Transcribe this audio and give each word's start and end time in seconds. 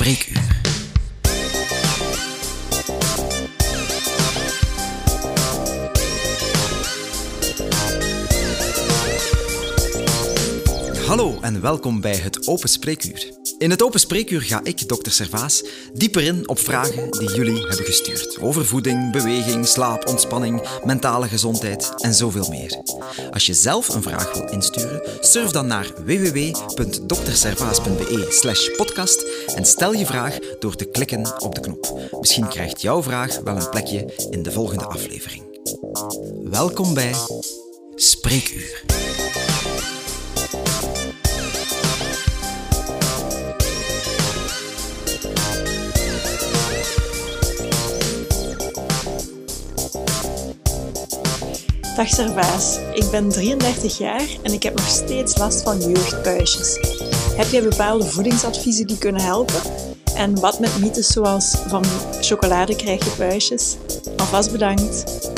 Spreekuur. 0.00 0.40
Hallo 11.06 11.38
en 11.40 11.60
welkom 11.60 12.00
bij 12.00 12.16
het 12.16 12.48
Open 12.48 12.68
Spreekuur. 12.68 13.39
In 13.60 13.70
het 13.70 13.82
Open 13.82 14.00
Spreekuur 14.00 14.42
ga 14.42 14.60
ik, 14.62 14.88
dokter 14.88 15.12
Servaas, 15.12 15.64
dieper 15.92 16.22
in 16.22 16.48
op 16.48 16.58
vragen 16.58 17.10
die 17.10 17.34
jullie 17.34 17.66
hebben 17.66 17.84
gestuurd. 17.84 18.38
Over 18.40 18.66
voeding, 18.66 19.12
beweging, 19.12 19.66
slaap, 19.66 20.08
ontspanning, 20.08 20.68
mentale 20.84 21.28
gezondheid 21.28 21.92
en 21.96 22.14
zoveel 22.14 22.48
meer. 22.48 22.82
Als 23.30 23.46
je 23.46 23.54
zelf 23.54 23.88
een 23.88 24.02
vraag 24.02 24.32
wil 24.32 24.48
insturen, 24.48 25.02
surf 25.20 25.50
dan 25.50 25.66
naar 25.66 25.92
www.dokterservaas.be 26.04 28.26
slash 28.28 28.68
podcast 28.76 29.24
en 29.54 29.64
stel 29.64 29.92
je 29.92 30.06
vraag 30.06 30.38
door 30.58 30.76
te 30.76 30.84
klikken 30.84 31.40
op 31.40 31.54
de 31.54 31.60
knop. 31.60 32.00
Misschien 32.20 32.48
krijgt 32.48 32.80
jouw 32.80 33.02
vraag 33.02 33.38
wel 33.38 33.56
een 33.56 33.70
plekje 33.70 34.14
in 34.30 34.42
de 34.42 34.52
volgende 34.52 34.84
aflevering. 34.84 35.42
Welkom 36.44 36.94
bij 36.94 37.14
Spreekuur. 37.94 38.84
Dag 52.00 52.08
Servaas, 52.08 52.78
ik 52.94 53.10
ben 53.10 53.28
33 53.28 53.98
jaar 53.98 54.22
en 54.42 54.52
ik 54.52 54.62
heb 54.62 54.74
nog 54.74 54.88
steeds 54.88 55.36
last 55.36 55.62
van 55.62 55.80
jeugdpuisjes. 55.80 56.78
Heb 57.36 57.46
jij 57.50 57.62
bepaalde 57.62 58.04
voedingsadviezen 58.04 58.86
die 58.86 58.98
kunnen 58.98 59.22
helpen? 59.22 59.60
En 60.14 60.40
wat 60.40 60.60
met 60.60 60.78
mythes 60.78 61.06
zoals 61.06 61.54
van 61.66 61.84
chocolade 62.20 62.76
krijg 62.76 63.04
je 63.04 63.10
puisjes? 63.10 63.76
Alvast 64.16 64.52
bedankt. 64.52 65.30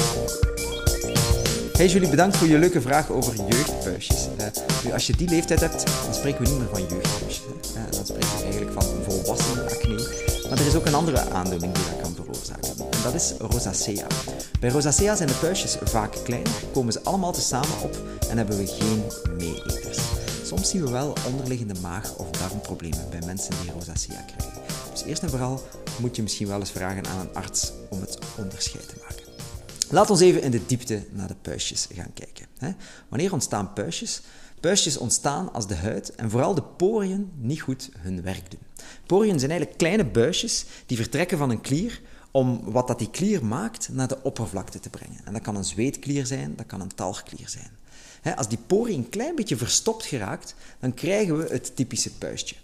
Hey 1.73 1.86
Julie, 1.86 2.09
bedankt 2.09 2.36
voor 2.36 2.48
je 2.48 2.59
leuke 2.59 2.81
vraag 2.81 3.11
over 3.11 3.34
jeugdpuisjes. 3.48 4.29
Uh, 4.39 4.47
nu, 4.84 4.92
als 4.92 5.06
je 5.06 5.17
die 5.17 5.29
leeftijd 5.29 5.61
hebt, 5.61 5.86
dan 6.05 6.14
spreken 6.14 6.45
we 6.45 6.51
niet 6.51 6.58
meer 6.58 6.69
van 6.69 6.81
jeugdpuisjes. 6.81 7.42
Uh, 7.77 7.83
dan 7.91 8.05
spreken 8.05 8.36
we 8.36 8.42
eigenlijk 8.42 8.73
van 8.73 8.84
volwassen 9.06 9.64
acne. 9.64 10.31
Maar 10.53 10.61
er 10.61 10.67
is 10.67 10.75
ook 10.75 10.86
een 10.86 10.95
andere 10.95 11.31
aandoening 11.31 11.75
die 11.75 11.84
dat 11.84 12.00
kan 12.03 12.14
veroorzaken. 12.14 12.78
En 12.78 13.03
dat 13.03 13.14
is 13.14 13.33
rosacea. 13.39 14.06
Bij 14.61 14.70
rosacea 14.70 15.17
zijn 15.17 15.28
de 15.28 15.34
puistjes 15.34 15.77
vaak 15.84 16.14
kleiner, 16.25 16.53
komen 16.72 16.92
ze 16.92 17.03
allemaal 17.03 17.33
tezamen 17.33 17.81
op 17.83 17.97
en 18.28 18.36
hebben 18.36 18.56
we 18.58 18.67
geen 18.67 19.03
meeeters. 19.36 19.98
Soms 20.45 20.69
zien 20.69 20.84
we 20.84 20.91
wel 20.91 21.17
onderliggende 21.27 21.75
maag- 21.80 22.17
of 22.17 22.30
darmproblemen 22.30 23.11
bij 23.11 23.20
mensen 23.27 23.55
die 23.62 23.73
rosacea 23.73 24.25
krijgen. 24.36 24.62
Dus 24.91 25.03
eerst 25.03 25.23
en 25.23 25.30
vooral 25.30 25.62
moet 26.00 26.17
je 26.17 26.23
misschien 26.23 26.48
wel 26.48 26.58
eens 26.58 26.70
vragen 26.70 27.06
aan 27.06 27.20
een 27.20 27.34
arts 27.34 27.73
om 27.91 28.00
het 28.00 28.19
onderscheid 28.36 28.89
te 28.89 28.95
maken. 29.00 29.25
Laat 29.91 30.11
ons 30.11 30.20
even 30.20 30.42
in 30.42 30.50
de 30.50 30.67
diepte 30.67 31.06
naar 31.11 31.28
de 31.28 31.36
puistjes 31.42 31.89
gaan 31.95 32.12
kijken. 32.14 32.77
Wanneer 33.08 33.33
ontstaan 33.33 33.73
puistjes? 33.73 34.20
Puistjes 34.62 34.96
ontstaan 34.96 35.52
als 35.52 35.66
de 35.66 35.74
huid 35.74 36.14
en 36.14 36.30
vooral 36.30 36.55
de 36.55 36.62
poriën 36.62 37.30
niet 37.36 37.60
goed 37.60 37.91
hun 37.98 38.22
werk 38.22 38.50
doen. 38.50 38.60
Poriën 39.06 39.38
zijn 39.38 39.50
eigenlijk 39.50 39.78
kleine 39.78 40.05
buisjes 40.05 40.64
die 40.86 40.96
vertrekken 40.96 41.38
van 41.38 41.50
een 41.50 41.60
klier 41.60 42.00
om 42.30 42.60
wat 42.64 42.88
dat 42.88 42.98
die 42.98 43.10
klier 43.10 43.44
maakt 43.44 43.88
naar 43.92 44.08
de 44.08 44.22
oppervlakte 44.22 44.80
te 44.80 44.90
brengen. 44.90 45.20
En 45.24 45.33
dat 45.33 45.42
kan 45.42 45.56
een 45.56 45.64
zweetklier 45.64 46.27
zijn, 46.27 46.56
dat 46.56 46.66
kan 46.66 46.80
een 46.80 46.94
talgklier 46.94 47.48
zijn. 47.48 48.36
als 48.36 48.48
die 48.48 48.58
porie 48.66 48.96
een 48.96 49.08
klein 49.08 49.34
beetje 49.34 49.56
verstopt 49.56 50.05
geraakt, 50.05 50.55
dan 50.78 50.94
krijgen 50.94 51.38
we 51.38 51.46
het 51.48 51.77
typische 51.77 52.12
puistje. 52.12 52.56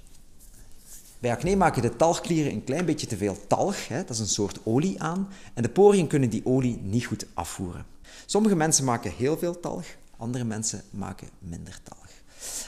Bij 1.19 1.33
acne 1.33 1.57
maken 1.57 1.83
de 1.83 1.97
talgklieren 1.97 2.53
een 2.53 2.65
klein 2.65 2.85
beetje 2.85 3.07
te 3.07 3.17
veel 3.17 3.37
talg, 3.47 3.87
dat 3.87 4.11
is 4.11 4.19
een 4.19 4.29
soort 4.29 4.59
olie 4.65 5.03
aan, 5.03 5.29
en 5.55 5.63
de 5.63 5.69
poriën 5.69 6.07
kunnen 6.07 6.31
die 6.31 6.47
olie 6.47 6.79
niet 6.83 7.07
goed 7.07 7.27
afvoeren. 7.35 7.87
Sommige 8.27 8.57
mensen 8.57 8.85
maken 8.85 9.13
heel 9.13 9.39
veel 9.39 9.61
talg, 9.61 9.85
andere 10.19 10.45
mensen 10.45 10.83
maken 10.91 11.29
minder 11.39 11.79
talg. 11.83 12.07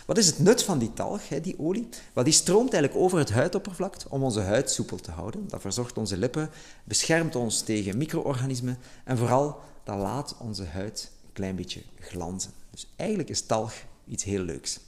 Wat 0.07 0.19
is 0.19 0.27
het 0.27 0.39
nut 0.39 0.63
van 0.63 0.79
die 0.79 0.93
talg, 0.93 1.29
die 1.29 1.59
olie? 1.59 1.89
Wel, 2.13 2.25
die 2.25 2.33
stroomt 2.33 2.73
eigenlijk 2.73 3.05
over 3.05 3.19
het 3.19 3.31
huidoppervlak 3.31 3.97
om 4.09 4.23
onze 4.23 4.41
huid 4.41 4.71
soepel 4.71 4.97
te 4.97 5.11
houden. 5.11 5.49
Dat 5.49 5.61
verzorgt 5.61 5.99
onze 5.99 6.17
lippen, 6.17 6.51
beschermt 6.85 7.37
ons 7.37 7.63
tegen 7.63 7.99
micro-organismen 7.99 8.79
en 9.05 9.19
vooral, 9.19 9.61
dat 9.85 9.99
laat 9.99 10.37
onze 10.39 10.65
huid 10.65 11.11
een 11.27 11.33
klein 11.33 11.57
beetje 11.57 11.83
glanzen. 11.99 12.53
Dus 12.71 12.87
eigenlijk 12.97 13.29
is 13.29 13.47
talg 13.47 13.73
iets 14.07 14.25
heel 14.25 14.43
leuks. 14.43 14.81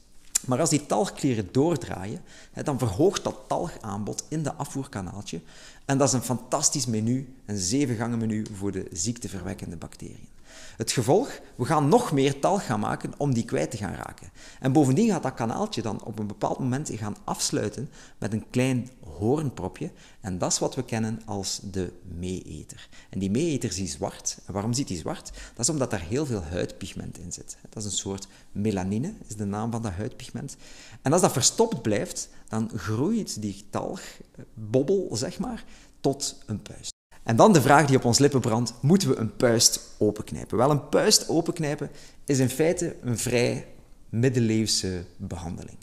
Maar 0.46 0.60
als 0.60 0.70
die 0.70 0.86
talgklieren 0.86 1.48
doordraaien, 1.52 2.22
dan 2.64 2.78
verhoogt 2.78 3.24
dat 3.24 3.38
talgaanbod 3.46 4.24
in 4.28 4.42
de 4.42 4.52
afvoerkanaaltje. 4.52 5.40
En 5.84 5.98
dat 5.98 6.08
is 6.08 6.14
een 6.14 6.22
fantastisch 6.22 6.86
menu, 6.86 7.34
een 7.46 7.58
zevengangen 7.58 8.18
menu 8.18 8.46
voor 8.54 8.72
de 8.72 8.88
ziekteverwekkende 8.92 9.76
bacteriën. 9.76 10.28
Het 10.76 10.92
gevolg, 10.92 11.40
we 11.56 11.64
gaan 11.64 11.88
nog 11.88 12.12
meer 12.12 12.40
talg 12.40 12.66
gaan 12.66 12.80
maken 12.80 13.12
om 13.16 13.34
die 13.34 13.44
kwijt 13.44 13.70
te 13.70 13.76
gaan 13.76 13.94
raken. 13.94 14.30
En 14.60 14.72
bovendien 14.72 15.10
gaat 15.10 15.22
dat 15.22 15.34
kanaaltje 15.34 15.82
dan 15.82 16.04
op 16.04 16.18
een 16.18 16.26
bepaald 16.26 16.58
moment 16.58 16.90
gaan 16.92 17.16
afsluiten 17.24 17.90
met 18.18 18.32
een 18.32 18.50
klein 18.50 18.90
hoornpropje. 19.18 19.90
En 20.20 20.38
dat 20.38 20.52
is 20.52 20.58
wat 20.58 20.74
we 20.74 20.84
kennen 20.84 21.20
als 21.24 21.60
de 21.62 21.92
meeeter. 22.18 22.88
En 23.10 23.18
die 23.18 23.30
meeeter 23.30 23.72
ziet 23.72 23.90
zwart. 23.90 24.38
En 24.46 24.52
waarom 24.52 24.72
ziet 24.72 24.88
hij 24.88 24.98
zwart? 24.98 25.30
Dat 25.54 25.58
is 25.58 25.68
omdat 25.68 25.90
daar 25.90 26.00
heel 26.00 26.26
veel 26.26 26.42
huidpigment 26.42 27.18
in 27.18 27.32
zit. 27.32 27.56
Dat 27.68 27.84
is 27.84 27.90
een 27.90 27.96
soort 27.96 28.26
melanine, 28.52 29.14
is 29.26 29.36
de 29.36 29.44
naam 29.44 29.70
van 29.70 29.82
dat 29.82 29.92
huidpigment. 29.92 30.56
En 31.02 31.12
als 31.12 31.20
dat 31.20 31.32
verstopt 31.32 31.82
blijft, 31.82 32.28
dan 32.48 32.70
groeit 32.74 33.42
die 33.42 33.64
talgbobbel, 33.70 35.08
zeg 35.12 35.38
maar, 35.38 35.64
tot 36.00 36.42
een 36.46 36.62
puist. 36.62 36.91
En 37.22 37.36
dan 37.36 37.52
de 37.52 37.62
vraag 37.62 37.86
die 37.86 37.96
op 37.96 38.04
ons 38.04 38.18
lippen 38.18 38.40
brandt: 38.40 38.74
moeten 38.80 39.08
we 39.08 39.16
een 39.16 39.36
puist 39.36 39.80
openknijpen? 39.98 40.56
Wel, 40.56 40.70
een 40.70 40.88
puist 40.88 41.28
openknijpen 41.28 41.90
is 42.24 42.38
in 42.38 42.48
feite 42.48 42.96
een 43.02 43.18
vrij 43.18 43.66
middeleeuwse 44.08 45.04
behandeling. 45.16 45.78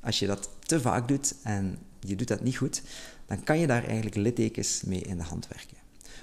Als 0.00 0.18
je 0.18 0.26
dat 0.26 0.50
te 0.60 0.80
vaak 0.80 1.08
doet 1.08 1.34
en 1.42 1.78
je 2.00 2.16
doet 2.16 2.28
dat 2.28 2.40
niet 2.40 2.56
goed, 2.56 2.82
dan 3.26 3.44
kan 3.44 3.58
je 3.58 3.66
daar 3.66 3.84
eigenlijk 3.84 4.16
littekens 4.16 4.82
mee 4.82 5.00
in 5.00 5.16
de 5.16 5.22
hand 5.22 5.48
werken. 5.48 5.76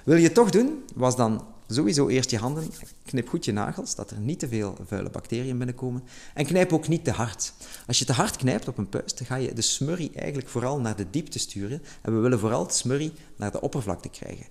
Wil 0.04 0.16
je 0.16 0.24
het 0.24 0.34
toch 0.34 0.50
doen, 0.50 0.84
was 0.94 1.16
dan 1.16 1.44
sowieso 1.68 2.08
eerst 2.08 2.30
je 2.30 2.38
handen, 2.38 2.70
knip 3.04 3.28
goed 3.28 3.44
je 3.44 3.52
nagels, 3.52 3.94
dat 3.94 4.10
er 4.10 4.18
niet 4.18 4.38
te 4.38 4.48
veel 4.48 4.76
vuile 4.86 5.10
bacteriën 5.10 5.58
binnenkomen. 5.58 6.02
En 6.34 6.46
knijp 6.46 6.72
ook 6.72 6.88
niet 6.88 7.04
te 7.04 7.10
hard. 7.10 7.52
Als 7.86 7.98
je 7.98 8.04
te 8.04 8.12
hard 8.12 8.36
knijpt 8.36 8.68
op 8.68 8.78
een 8.78 8.88
puist, 8.88 9.18
dan 9.18 9.26
ga 9.26 9.36
je 9.36 9.52
de 9.52 9.62
smurrie 9.62 10.10
eigenlijk 10.14 10.48
vooral 10.48 10.80
naar 10.80 10.96
de 10.96 11.06
diepte 11.10 11.38
sturen. 11.38 11.82
En 12.02 12.14
we 12.14 12.20
willen 12.20 12.38
vooral 12.38 12.66
de 12.66 12.72
smurrie 12.72 13.12
naar 13.36 13.52
de 13.52 13.60
oppervlakte 13.60 14.08
krijgen. 14.08 14.46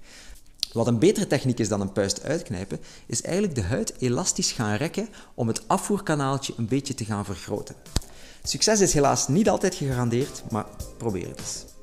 Wat 0.71 0.87
een 0.87 0.99
betere 0.99 1.27
techniek 1.27 1.59
is 1.59 1.67
dan 1.67 1.81
een 1.81 1.91
puist 1.91 2.23
uitknijpen, 2.23 2.79
is 3.05 3.21
eigenlijk 3.21 3.55
de 3.55 3.61
huid 3.61 3.93
elastisch 3.99 4.51
gaan 4.51 4.75
rekken 4.75 5.09
om 5.33 5.47
het 5.47 5.67
afvoerkanaaltje 5.67 6.53
een 6.57 6.67
beetje 6.67 6.93
te 6.93 7.05
gaan 7.05 7.25
vergroten. 7.25 7.75
Succes 8.43 8.81
is 8.81 8.93
helaas 8.93 9.27
niet 9.27 9.49
altijd 9.49 9.75
gegarandeerd, 9.75 10.43
maar 10.51 10.65
probeer 10.97 11.27
het 11.27 11.39
eens. 11.39 11.74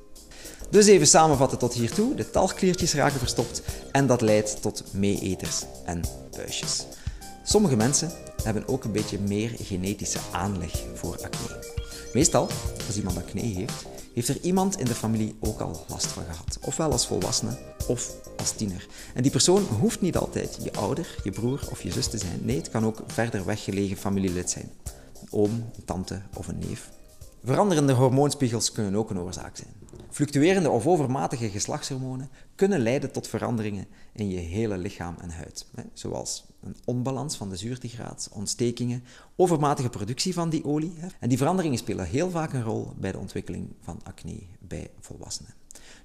Dus 0.73 0.87
even 0.87 1.07
samenvatten 1.07 1.57
tot 1.57 1.73
hiertoe. 1.73 2.15
De 2.15 2.29
talgkliertjes 2.29 2.93
raken 2.93 3.19
verstopt 3.19 3.61
en 3.91 4.07
dat 4.07 4.21
leidt 4.21 4.61
tot 4.61 4.83
meeeters 4.91 5.63
en 5.85 6.01
puistjes. 6.31 6.85
Sommige 7.43 7.75
mensen 7.75 8.11
hebben 8.43 8.67
ook 8.67 8.83
een 8.83 8.91
beetje 8.91 9.19
meer 9.19 9.51
genetische 9.61 10.19
aanleg 10.31 10.83
voor 10.93 11.15
acne. 11.23 11.65
Meestal, 12.13 12.49
als 12.87 12.97
iemand 12.97 13.17
acne 13.17 13.41
heeft, 13.41 13.85
heeft 14.13 14.27
er 14.27 14.39
iemand 14.41 14.79
in 14.79 14.85
de 14.85 14.95
familie 14.95 15.35
ook 15.39 15.59
al 15.59 15.85
last 15.87 16.05
van 16.05 16.23
gehad. 16.23 16.57
Ofwel 16.61 16.91
als 16.91 17.07
volwassene 17.07 17.57
of 17.87 18.11
als 18.37 18.51
tiener. 18.51 18.87
En 19.13 19.21
die 19.21 19.31
persoon 19.31 19.63
hoeft 19.79 20.01
niet 20.01 20.17
altijd 20.17 20.57
je 20.63 20.73
ouder, 20.73 21.15
je 21.23 21.31
broer 21.31 21.59
of 21.71 21.83
je 21.83 21.91
zus 21.91 22.07
te 22.07 22.17
zijn. 22.17 22.39
Nee, 22.41 22.57
het 22.57 22.69
kan 22.69 22.85
ook 22.85 23.03
verder 23.07 23.45
weggelegen 23.45 23.97
familielid 23.97 24.49
zijn. 24.49 24.71
Een 25.21 25.27
oom, 25.31 25.51
een 25.51 25.85
tante 25.85 26.21
of 26.33 26.47
een 26.47 26.59
neef. 26.59 26.89
Veranderende 27.43 27.93
hormoonspiegels 27.93 28.71
kunnen 28.71 28.95
ook 28.95 29.09
een 29.09 29.19
oorzaak 29.19 29.57
zijn. 29.57 29.82
Fluctuerende 30.13 30.69
of 30.69 30.87
overmatige 30.87 31.49
geslachtshormonen 31.49 32.29
kunnen 32.55 32.79
leiden 32.79 33.11
tot 33.11 33.27
veranderingen 33.27 33.87
in 34.11 34.29
je 34.29 34.37
hele 34.37 34.77
lichaam 34.77 35.15
en 35.21 35.29
huid, 35.29 35.65
zoals 35.93 36.45
een 36.61 36.75
onbalans 36.85 37.37
van 37.37 37.49
de 37.49 37.55
zuurtegraad, 37.55 38.29
ontstekingen, 38.31 39.03
overmatige 39.35 39.89
productie 39.89 40.33
van 40.33 40.49
die 40.49 40.65
olie. 40.65 40.93
En 41.19 41.29
die 41.29 41.37
veranderingen 41.37 41.77
spelen 41.77 42.05
heel 42.05 42.29
vaak 42.29 42.53
een 42.53 42.63
rol 42.63 42.93
bij 42.97 43.11
de 43.11 43.17
ontwikkeling 43.17 43.67
van 43.81 43.99
acne 44.03 44.39
bij 44.59 44.89
volwassenen. 44.99 45.53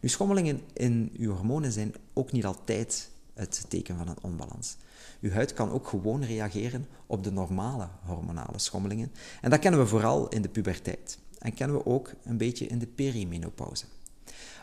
Nu, 0.00 0.08
schommelingen 0.08 0.60
in 0.72 1.12
uw 1.16 1.34
hormonen 1.34 1.72
zijn 1.72 1.94
ook 2.12 2.32
niet 2.32 2.46
altijd 2.46 3.10
het 3.34 3.64
teken 3.68 3.96
van 3.96 4.08
een 4.08 4.22
onbalans. 4.22 4.76
Uw 5.20 5.30
huid 5.30 5.52
kan 5.52 5.70
ook 5.70 5.88
gewoon 5.88 6.24
reageren 6.24 6.86
op 7.06 7.24
de 7.24 7.32
normale 7.32 7.88
hormonale 8.04 8.58
schommelingen. 8.58 9.12
En 9.40 9.50
dat 9.50 9.58
kennen 9.58 9.80
we 9.80 9.86
vooral 9.86 10.28
in 10.28 10.42
de 10.42 10.48
puberteit 10.48 11.18
en 11.38 11.54
kennen 11.54 11.76
we 11.76 11.86
ook 11.86 12.12
een 12.24 12.36
beetje 12.36 12.66
in 12.66 12.78
de 12.78 12.86
perimenopauze. 12.86 13.84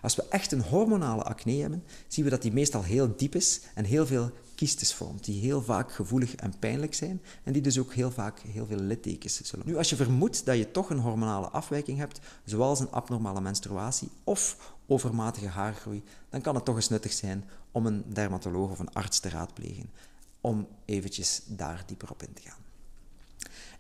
Als 0.06 0.16
we 0.16 0.26
echt 0.30 0.52
een 0.52 0.62
hormonale 0.62 1.24
acne 1.24 1.62
hebben, 1.62 1.84
zien 2.08 2.26
we 2.26 2.32
dat 2.32 2.42
die 2.42 2.54
meestal 2.54 2.84
heel 2.84 3.16
diep 3.18 3.36
is 3.36 3.62
en 3.74 3.86
heel 3.86 4.06
veel 4.06 4.32
kiestes 4.56 4.94
vormt, 4.94 5.26
die 5.26 5.42
heel 5.42 5.62
vaak 5.62 5.92
gevoelig 5.92 6.36
en 6.36 6.60
pijnlijk 6.60 6.94
zijn 6.94 7.22
en 7.44 7.54
die 7.54 7.62
dus 7.62 7.80
ook 7.80 7.94
heel 7.94 8.12
vaak 8.12 8.40
heel 8.40 8.66
veel 8.66 8.80
littekens 8.80 9.42
zullen. 9.42 9.66
Nu, 9.68 9.78
als 9.78 9.90
je 9.90 9.96
vermoedt 9.96 10.46
dat 10.46 10.58
je 10.58 10.72
toch 10.72 10.90
een 10.90 11.00
hormonale 11.00 11.50
afwijking 11.50 11.98
hebt, 11.98 12.20
zoals 12.44 12.80
een 12.80 12.92
abnormale 12.92 13.42
menstruatie 13.42 14.10
of 14.24 14.74
overmatige 14.88 15.48
haargroei, 15.48 16.04
dan 16.30 16.42
kan 16.42 16.56
het 16.56 16.66
toch 16.66 16.76
eens 16.76 16.90
nuttig 16.90 17.14
zijn 17.14 17.46
om 17.72 17.86
een 17.86 18.04
dermatoloog 18.08 18.72
of 18.72 18.80
een 18.80 18.94
arts 18.94 19.20
te 19.20 19.30
raadplegen, 19.30 19.90
om 20.42 20.68
eventjes 20.86 21.42
daar 21.48 21.84
dieper 21.86 22.12
op 22.12 22.24
in 22.24 22.34
te 22.34 22.42
gaan. 22.42 22.64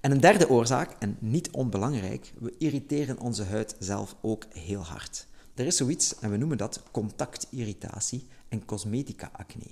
En 0.01 0.11
een 0.11 0.19
derde 0.19 0.49
oorzaak, 0.49 0.95
en 0.99 1.17
niet 1.19 1.51
onbelangrijk, 1.51 2.33
we 2.39 2.53
irriteren 2.57 3.19
onze 3.19 3.43
huid 3.43 3.75
zelf 3.79 4.15
ook 4.21 4.45
heel 4.49 4.81
hard. 4.81 5.27
Er 5.55 5.65
is 5.65 5.77
zoiets, 5.77 6.19
en 6.19 6.31
we 6.31 6.37
noemen 6.37 6.57
dat 6.57 6.83
contactirritatie 6.91 8.27
en 8.49 8.65
cosmetica-acne. 8.65 9.71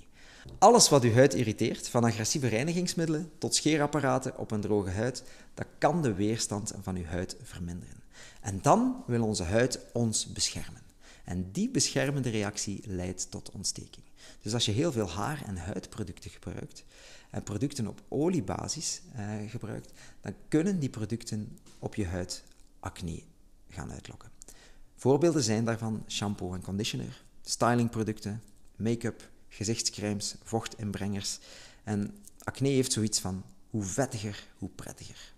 Alles 0.58 0.88
wat 0.88 1.02
uw 1.02 1.12
huid 1.12 1.34
irriteert, 1.34 1.88
van 1.88 2.04
agressieve 2.04 2.48
reinigingsmiddelen 2.48 3.30
tot 3.38 3.54
scheerapparaten 3.54 4.38
op 4.38 4.50
een 4.50 4.60
droge 4.60 4.90
huid, 4.90 5.22
dat 5.54 5.66
kan 5.78 6.02
de 6.02 6.14
weerstand 6.14 6.72
van 6.82 6.96
uw 6.96 7.04
huid 7.04 7.36
verminderen. 7.42 8.02
En 8.40 8.58
dan 8.62 9.02
wil 9.06 9.24
onze 9.24 9.42
huid 9.42 9.78
ons 9.92 10.32
beschermen. 10.32 10.82
En 11.24 11.50
die 11.52 11.70
beschermende 11.70 12.30
reactie 12.30 12.82
leidt 12.86 13.30
tot 13.30 13.50
ontsteking. 13.50 14.04
Dus 14.40 14.54
als 14.54 14.64
je 14.64 14.72
heel 14.72 14.92
veel 14.92 15.10
haar- 15.10 15.44
en 15.46 15.56
huidproducten 15.56 16.30
gebruikt, 16.30 16.84
en 17.30 17.42
producten 17.42 17.86
op 17.86 18.02
oliebasis 18.08 19.02
eh, 19.12 19.26
gebruikt, 19.46 19.92
dan 20.20 20.34
kunnen 20.48 20.78
die 20.78 20.90
producten 20.90 21.58
op 21.78 21.94
je 21.94 22.06
huid 22.06 22.42
acne 22.80 23.22
gaan 23.68 23.92
uitlokken. 23.92 24.33
Voorbeelden 25.04 25.42
zijn 25.42 25.64
daarvan 25.64 26.04
shampoo 26.08 26.54
en 26.54 26.62
conditioner, 26.62 27.24
stylingproducten, 27.42 28.42
make-up, 28.76 29.30
gezichtscremes, 29.48 30.34
vochtinbrengers. 30.42 31.38
En 31.82 32.14
acne 32.38 32.68
heeft 32.68 32.92
zoiets 32.92 33.20
van 33.20 33.44
hoe 33.70 33.82
vettiger, 33.82 34.46
hoe 34.58 34.68
prettiger. 34.68 35.32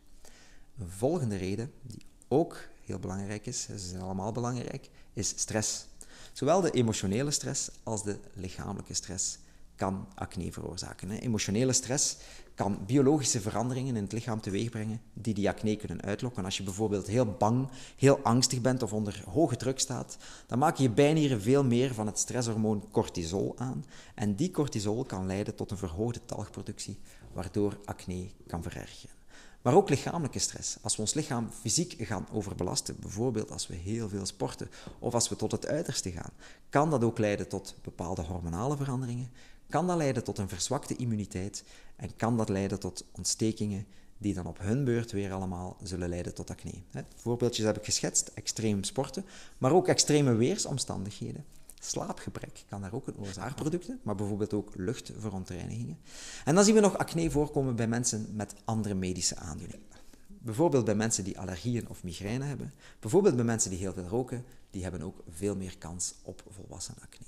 Een 0.78 0.90
volgende 0.90 1.36
reden, 1.36 1.72
die 1.82 2.02
ook 2.28 2.58
heel 2.84 2.98
belangrijk 2.98 3.46
is, 3.46 3.62
ze 3.62 3.78
zijn 3.78 4.02
allemaal 4.02 4.32
belangrijk, 4.32 4.90
is 5.12 5.28
stress. 5.28 5.86
Zowel 6.32 6.60
de 6.60 6.70
emotionele 6.70 7.30
stress 7.30 7.70
als 7.82 8.04
de 8.04 8.18
lichamelijke 8.34 8.94
stress 8.94 9.38
kan 9.76 10.08
acne 10.14 10.52
veroorzaken. 10.52 11.10
Emotionele 11.10 11.72
stress 11.72 12.16
kan 12.56 12.78
biologische 12.86 13.40
veranderingen 13.40 13.96
in 13.96 14.02
het 14.02 14.12
lichaam 14.12 14.40
teweegbrengen 14.40 15.00
die 15.12 15.34
die 15.34 15.48
acne 15.48 15.76
kunnen 15.76 16.02
uitlokken. 16.02 16.44
Als 16.44 16.56
je 16.56 16.62
bijvoorbeeld 16.62 17.06
heel 17.06 17.26
bang, 17.26 17.68
heel 17.96 18.18
angstig 18.22 18.60
bent 18.60 18.82
of 18.82 18.92
onder 18.92 19.22
hoge 19.28 19.56
druk 19.56 19.78
staat, 19.78 20.16
dan 20.46 20.58
maken 20.58 20.82
je 20.82 20.90
bijnieren 20.90 21.40
veel 21.40 21.64
meer 21.64 21.94
van 21.94 22.06
het 22.06 22.18
stresshormoon 22.18 22.88
cortisol 22.90 23.54
aan. 23.56 23.84
En 24.14 24.34
die 24.34 24.50
cortisol 24.50 25.04
kan 25.04 25.26
leiden 25.26 25.54
tot 25.54 25.70
een 25.70 25.76
verhoogde 25.76 26.20
talgproductie, 26.24 26.98
waardoor 27.32 27.78
acne 27.84 28.26
kan 28.46 28.62
verergeren. 28.62 29.14
Maar 29.62 29.74
ook 29.74 29.88
lichamelijke 29.88 30.38
stress. 30.38 30.76
Als 30.82 30.96
we 30.96 31.00
ons 31.00 31.14
lichaam 31.14 31.50
fysiek 31.50 31.94
gaan 31.98 32.26
overbelasten, 32.32 32.96
bijvoorbeeld 33.00 33.50
als 33.50 33.66
we 33.66 33.74
heel 33.74 34.08
veel 34.08 34.26
sporten 34.26 34.70
of 34.98 35.14
als 35.14 35.28
we 35.28 35.36
tot 35.36 35.52
het 35.52 35.66
uiterste 35.66 36.10
gaan, 36.10 36.32
kan 36.68 36.90
dat 36.90 37.04
ook 37.04 37.18
leiden 37.18 37.48
tot 37.48 37.74
bepaalde 37.82 38.22
hormonale 38.22 38.76
veranderingen, 38.76 39.30
kan 39.68 39.86
dat 39.86 39.96
leiden 39.96 40.24
tot 40.24 40.38
een 40.38 40.48
verzwakte 40.48 40.96
immuniteit 40.96 41.64
en 41.96 42.16
kan 42.16 42.36
dat 42.36 42.48
leiden 42.48 42.80
tot 42.80 43.04
ontstekingen 43.12 43.86
die 44.18 44.34
dan 44.34 44.46
op 44.46 44.58
hun 44.58 44.84
beurt 44.84 45.12
weer 45.12 45.32
allemaal 45.32 45.76
zullen 45.82 46.08
leiden 46.08 46.34
tot 46.34 46.50
acne. 46.50 46.72
Voorbeeldjes 47.16 47.66
heb 47.66 47.76
ik 47.76 47.84
geschetst, 47.84 48.30
extreem 48.34 48.84
sporten, 48.84 49.24
maar 49.58 49.72
ook 49.72 49.88
extreme 49.88 50.34
weersomstandigheden. 50.34 51.44
Slaapgebrek 51.80 52.64
kan 52.68 52.80
daar 52.80 52.92
ook 52.92 53.06
een 53.06 53.18
oorzaak 53.18 53.54
producten, 53.54 54.00
maar 54.02 54.14
bijvoorbeeld 54.14 54.52
ook 54.52 54.70
luchtverontreinigingen. 54.74 55.98
En 56.44 56.54
dan 56.54 56.64
zien 56.64 56.74
we 56.74 56.80
nog 56.80 56.98
acne 56.98 57.30
voorkomen 57.30 57.76
bij 57.76 57.88
mensen 57.88 58.28
met 58.32 58.54
andere 58.64 58.94
medische 58.94 59.36
aandoeningen. 59.36 59.86
Bijvoorbeeld 60.26 60.84
bij 60.84 60.94
mensen 60.94 61.24
die 61.24 61.38
allergieën 61.38 61.88
of 61.88 62.04
migraine 62.04 62.44
hebben. 62.44 62.72
Bijvoorbeeld 63.00 63.36
bij 63.36 63.44
mensen 63.44 63.70
die 63.70 63.78
heel 63.78 63.92
veel 63.92 64.06
roken, 64.06 64.44
die 64.70 64.82
hebben 64.82 65.02
ook 65.02 65.22
veel 65.28 65.56
meer 65.56 65.78
kans 65.78 66.14
op 66.22 66.42
volwassen 66.48 66.94
acne. 67.02 67.26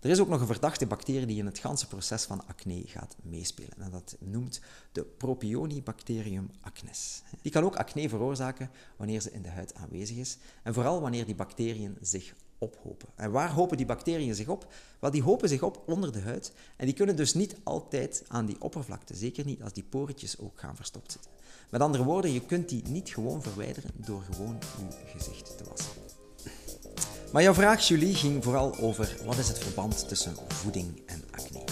Er 0.00 0.10
is 0.10 0.20
ook 0.20 0.28
nog 0.28 0.40
een 0.40 0.46
verdachte 0.46 0.86
bacterie 0.86 1.26
die 1.26 1.38
in 1.38 1.46
het 1.46 1.58
ganse 1.58 1.86
proces 1.86 2.24
van 2.24 2.46
acne 2.46 2.82
gaat 2.86 3.16
meespelen. 3.22 3.78
En 3.78 3.90
dat 3.90 4.16
noemt 4.20 4.60
de 4.92 5.04
Propionibacterium 5.04 6.50
acnes. 6.60 7.22
Die 7.42 7.52
kan 7.52 7.64
ook 7.64 7.76
acne 7.76 8.08
veroorzaken 8.08 8.70
wanneer 8.96 9.20
ze 9.20 9.32
in 9.32 9.42
de 9.42 9.48
huid 9.48 9.74
aanwezig 9.74 10.16
is. 10.16 10.38
En 10.62 10.74
vooral 10.74 11.00
wanneer 11.00 11.26
die 11.26 11.34
bacteriën 11.34 11.96
zich 12.00 12.34
ophopen. 12.58 13.08
En 13.14 13.30
waar 13.30 13.50
hopen 13.50 13.76
die 13.76 13.86
bacteriën 13.86 14.34
zich 14.34 14.48
op? 14.48 14.72
Wel, 14.98 15.10
die 15.10 15.22
hopen 15.22 15.48
zich 15.48 15.62
op 15.62 15.82
onder 15.86 16.12
de 16.12 16.20
huid. 16.20 16.52
En 16.76 16.86
die 16.86 16.94
kunnen 16.94 17.16
dus 17.16 17.34
niet 17.34 17.56
altijd 17.62 18.24
aan 18.28 18.46
die 18.46 18.60
oppervlakte, 18.60 19.14
zeker 19.14 19.44
niet 19.44 19.62
als 19.62 19.72
die 19.72 19.84
poortjes 19.84 20.38
ook 20.38 20.60
gaan 20.60 20.76
verstopt 20.76 21.12
zitten. 21.12 21.30
Met 21.70 21.80
andere 21.80 22.04
woorden, 22.04 22.32
je 22.32 22.40
kunt 22.40 22.68
die 22.68 22.82
niet 22.88 23.08
gewoon 23.08 23.42
verwijderen 23.42 23.90
door 23.94 24.22
gewoon 24.22 24.58
je 24.78 25.18
gezicht 25.18 25.58
te 25.58 25.64
wassen. 25.64 26.05
Maar 27.32 27.42
jouw 27.42 27.54
vraag, 27.54 27.88
Julie, 27.88 28.14
ging 28.14 28.44
vooral 28.44 28.78
over 28.78 29.16
wat 29.24 29.38
is 29.38 29.48
het 29.48 29.58
verband 29.58 30.08
tussen 30.08 30.34
voeding 30.48 31.02
en 31.06 31.22
acne. 31.30 31.64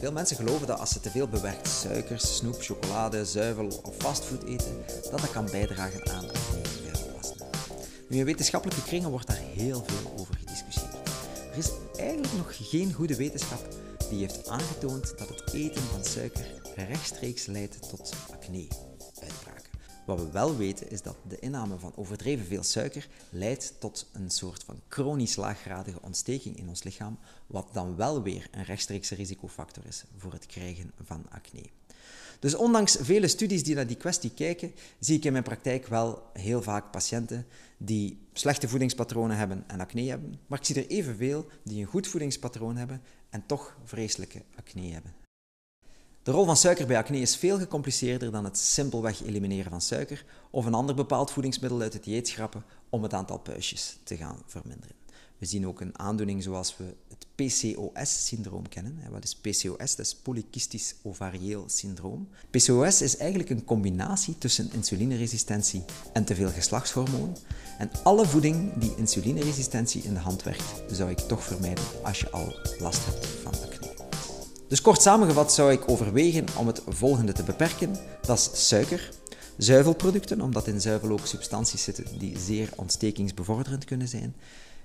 Veel 0.00 0.12
mensen 0.12 0.36
geloven 0.36 0.66
dat 0.66 0.78
als 0.78 0.90
ze 0.90 1.00
te 1.00 1.10
veel 1.10 1.28
bewerkte 1.28 1.70
suikers, 1.70 2.36
snoep, 2.36 2.56
chocolade, 2.60 3.24
zuivel 3.24 3.66
of 3.82 3.96
fastfood 3.96 4.42
eten, 4.42 4.76
dat 5.10 5.20
dat 5.20 5.30
kan 5.30 5.48
bijdragen 5.50 6.08
aan 6.10 6.24
acne 6.28 6.90
volwassenen. 6.92 7.46
Nu, 8.08 8.18
in 8.18 8.24
wetenschappelijke 8.24 8.82
kringen 8.82 9.10
wordt 9.10 9.26
daar 9.26 9.42
heel 9.54 9.84
veel 9.86 10.12
over 10.18 10.34
gediscussieerd. 10.34 10.94
Er 11.52 11.58
is 11.58 11.70
eigenlijk 11.96 12.32
nog 12.36 12.56
geen 12.70 12.92
goede 12.92 13.16
wetenschap 13.16 13.68
die 14.10 14.18
heeft 14.18 14.48
aangetoond 14.48 15.18
dat 15.18 15.28
het 15.28 15.52
eten 15.52 15.82
van 15.82 16.04
suiker 16.04 16.46
rechtstreeks 16.74 17.46
leidt 17.46 17.88
tot 17.88 18.12
acne. 18.32 18.87
Wat 20.08 20.20
we 20.20 20.30
wel 20.30 20.56
weten 20.56 20.90
is 20.90 21.02
dat 21.02 21.16
de 21.28 21.38
inname 21.38 21.78
van 21.78 21.92
overdreven 21.96 22.46
veel 22.46 22.62
suiker 22.62 23.08
leidt 23.30 23.74
tot 23.78 24.06
een 24.12 24.30
soort 24.30 24.64
van 24.64 24.80
chronisch 24.88 25.36
laaggradige 25.36 26.02
ontsteking 26.02 26.56
in 26.56 26.68
ons 26.68 26.82
lichaam, 26.82 27.18
wat 27.46 27.68
dan 27.72 27.96
wel 27.96 28.22
weer 28.22 28.48
een 28.50 28.64
rechtstreekse 28.64 29.14
risicofactor 29.14 29.86
is 29.86 30.04
voor 30.16 30.32
het 30.32 30.46
krijgen 30.46 30.92
van 31.02 31.24
acne. 31.28 31.62
Dus 32.38 32.54
ondanks 32.54 32.96
vele 33.00 33.28
studies 33.28 33.64
die 33.64 33.74
naar 33.74 33.86
die 33.86 33.96
kwestie 33.96 34.30
kijken, 34.30 34.72
zie 34.98 35.16
ik 35.16 35.24
in 35.24 35.32
mijn 35.32 35.44
praktijk 35.44 35.86
wel 35.86 36.22
heel 36.32 36.62
vaak 36.62 36.90
patiënten 36.90 37.46
die 37.76 38.18
slechte 38.32 38.68
voedingspatronen 38.68 39.36
hebben 39.36 39.64
en 39.66 39.80
acne 39.80 40.08
hebben, 40.08 40.40
maar 40.46 40.58
ik 40.58 40.64
zie 40.64 40.76
er 40.76 40.88
evenveel 40.88 41.46
die 41.62 41.80
een 41.80 41.88
goed 41.88 42.06
voedingspatroon 42.06 42.76
hebben 42.76 43.02
en 43.30 43.46
toch 43.46 43.76
vreselijke 43.84 44.42
acne 44.56 44.92
hebben. 44.92 45.17
De 46.28 46.34
rol 46.34 46.44
van 46.44 46.56
suiker 46.56 46.86
bij 46.86 46.96
acne 46.96 47.18
is 47.18 47.36
veel 47.36 47.58
gecompliceerder 47.58 48.30
dan 48.30 48.44
het 48.44 48.58
simpelweg 48.58 49.22
elimineren 49.22 49.70
van 49.70 49.80
suiker 49.80 50.24
of 50.50 50.66
een 50.66 50.74
ander 50.74 50.94
bepaald 50.94 51.30
voedingsmiddel 51.30 51.80
uit 51.80 51.92
het 51.92 52.04
dieet 52.04 52.28
schrappen 52.28 52.64
om 52.88 53.02
het 53.02 53.14
aantal 53.14 53.38
puistjes 53.38 53.98
te 54.02 54.16
gaan 54.16 54.42
verminderen. 54.46 54.96
We 55.38 55.46
zien 55.46 55.66
ook 55.66 55.80
een 55.80 55.98
aandoening 55.98 56.42
zoals 56.42 56.76
we 56.76 56.84
het 57.08 57.26
PCOS-syndroom 57.34 58.68
kennen. 58.68 58.98
Wat 59.10 59.24
is 59.24 59.36
PCOS? 59.36 59.96
Dat 59.96 60.06
is 60.06 60.16
polycystisch 60.16 60.94
ovarieel 61.02 61.64
syndroom. 61.66 62.28
PCOS 62.50 63.02
is 63.02 63.16
eigenlijk 63.16 63.50
een 63.50 63.64
combinatie 63.64 64.38
tussen 64.38 64.72
insulineresistentie 64.72 65.84
en 66.12 66.24
te 66.24 66.34
veel 66.34 66.50
geslachtshormoon. 66.50 67.36
En 67.78 67.90
alle 68.02 68.26
voeding 68.26 68.72
die 68.78 68.94
insulineresistentie 68.96 70.02
in 70.02 70.14
de 70.14 70.20
hand 70.20 70.42
werkt, 70.42 70.82
zou 70.90 71.10
ik 71.10 71.18
toch 71.18 71.42
vermijden 71.42 71.84
als 72.02 72.20
je 72.20 72.30
al 72.30 72.56
last 72.78 73.04
hebt 73.04 73.26
van 73.26 73.52
acne. 73.52 73.87
Dus 74.68 74.80
kort 74.80 75.02
samengevat 75.02 75.52
zou 75.52 75.72
ik 75.72 75.88
overwegen 75.90 76.46
om 76.56 76.66
het 76.66 76.82
volgende 76.88 77.32
te 77.32 77.42
beperken. 77.42 77.96
Dat 78.22 78.38
is 78.38 78.68
suiker, 78.68 79.10
zuivelproducten, 79.56 80.40
omdat 80.40 80.66
in 80.66 80.80
zuivel 80.80 81.10
ook 81.10 81.26
substanties 81.26 81.82
zitten 81.82 82.18
die 82.18 82.38
zeer 82.38 82.70
ontstekingsbevorderend 82.76 83.84
kunnen 83.84 84.08
zijn. 84.08 84.34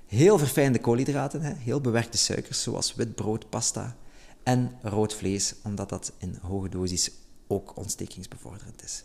Heel 0.08 0.38
verfijnde 0.38 0.80
koolhydraten, 0.80 1.42
heel 1.42 1.82
bewerkte 1.82 2.18
suikers 2.18 2.63
zoals 2.63 2.96
wit 2.96 3.16
brood, 3.16 3.50
pasta 3.50 3.96
en 4.44 4.72
rood 4.82 5.13
vlees, 5.13 5.56
omdat 5.63 5.90
dat 5.90 6.12
in 6.18 6.38
hoge 6.42 6.70
dosis 6.70 7.12
ook 7.48 7.78
ontstekingsbevorderend 7.78 8.84
is. 8.84 9.04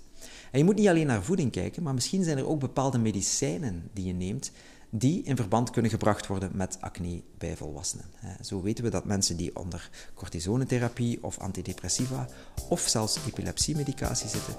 En 0.50 0.58
je 0.58 0.64
moet 0.64 0.76
niet 0.76 0.88
alleen 0.88 1.06
naar 1.06 1.22
voeding 1.22 1.52
kijken, 1.52 1.82
maar 1.82 1.94
misschien 1.94 2.24
zijn 2.24 2.38
er 2.38 2.48
ook 2.48 2.60
bepaalde 2.60 2.98
medicijnen 2.98 3.90
die 3.92 4.04
je 4.04 4.12
neemt 4.12 4.50
die 4.90 5.22
in 5.22 5.36
verband 5.36 5.70
kunnen 5.70 5.90
gebracht 5.90 6.26
worden 6.26 6.50
met 6.54 6.76
acne 6.80 7.22
bij 7.38 7.56
volwassenen. 7.56 8.04
Zo 8.40 8.62
weten 8.62 8.84
we 8.84 8.90
dat 8.90 9.04
mensen 9.04 9.36
die 9.36 9.56
onder 9.56 9.90
cortisonetherapie 10.14 11.22
of 11.22 11.38
antidepressiva 11.38 12.26
of 12.68 12.80
zelfs 12.80 13.18
epilepsiemedicatie 13.26 14.28
zitten, 14.28 14.54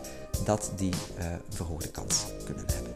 dat 0.45 0.71
die 0.75 0.93
uh, 0.93 1.25
verhoogde 1.50 1.89
kans 1.91 2.25
kunnen 2.45 2.65
hebben. 2.74 2.93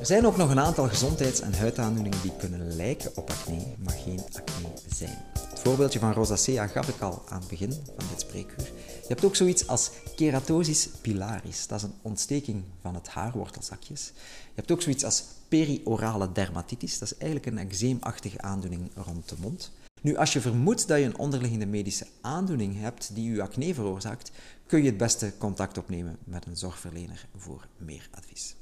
Er 0.00 0.06
zijn 0.06 0.26
ook 0.26 0.36
nog 0.36 0.50
een 0.50 0.60
aantal 0.60 0.88
gezondheids- 0.88 1.40
en 1.40 1.54
huidaandoeningen 1.54 2.22
die 2.22 2.36
kunnen 2.36 2.76
lijken 2.76 3.16
op 3.16 3.30
acne, 3.30 3.66
maar 3.78 3.94
geen 4.04 4.20
acne 4.32 4.68
zijn. 4.94 5.18
Het 5.58 5.66
voorbeeldje 5.66 5.98
van 5.98 6.12
rosacea 6.12 6.66
gaf 6.66 6.88
ik 6.88 7.00
al 7.00 7.22
aan 7.28 7.38
het 7.38 7.48
begin 7.48 7.72
van 7.72 8.06
dit 8.10 8.20
spreekuur. 8.20 8.64
Je 9.00 9.08
hebt 9.08 9.24
ook 9.24 9.36
zoiets 9.36 9.66
als 9.66 9.90
keratosis 10.16 10.88
pilaris. 11.00 11.66
Dat 11.66 11.78
is 11.78 11.84
een 11.84 11.94
ontsteking 12.02 12.62
van 12.80 12.94
het 12.94 13.08
haarwortelzakjes. 13.08 14.12
Je 14.16 14.52
hebt 14.54 14.72
ook 14.72 14.82
zoiets 14.82 15.04
als 15.04 15.24
periorale 15.48 16.32
dermatitis. 16.32 16.98
Dat 16.98 17.12
is 17.12 17.18
eigenlijk 17.18 17.46
een 17.46 17.68
eczeemachtige 17.68 18.40
aandoening 18.40 18.90
rond 18.94 19.28
de 19.28 19.34
mond. 19.40 19.70
Nu, 20.00 20.16
als 20.16 20.32
je 20.32 20.40
vermoedt 20.40 20.88
dat 20.88 20.98
je 20.98 21.04
een 21.04 21.18
onderliggende 21.18 21.66
medische 21.66 22.06
aandoening 22.20 22.80
hebt 22.80 23.14
die 23.14 23.32
je 23.32 23.42
acne 23.42 23.74
veroorzaakt, 23.74 24.30
kun 24.66 24.82
je 24.82 24.88
het 24.88 24.96
beste 24.96 25.32
contact 25.38 25.78
opnemen 25.78 26.18
met 26.24 26.46
een 26.46 26.56
zorgverlener 26.56 27.26
voor 27.36 27.66
meer 27.76 28.08
advies. 28.10 28.54